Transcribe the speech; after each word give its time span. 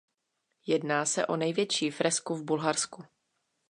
Jedná 0.65 1.05
se 1.05 1.27
o 1.27 1.35
největší 1.35 1.91
fresku 1.91 2.35
v 2.35 2.43
Bulharsku. 2.43 3.03